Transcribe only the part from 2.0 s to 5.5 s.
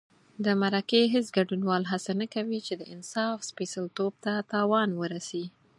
نه کوي چې د انصاف سپېڅلتوب ته تاوان ورسي.